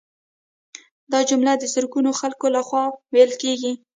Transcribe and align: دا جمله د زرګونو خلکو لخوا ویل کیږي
دا 1.11 1.19
جمله 1.29 1.53
د 1.57 1.63
زرګونو 1.73 2.11
خلکو 2.19 2.45
لخوا 2.55 2.83
ویل 3.13 3.31
کیږي 3.41 3.73